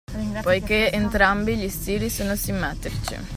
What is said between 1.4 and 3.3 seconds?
gli stili sono “simmetrici”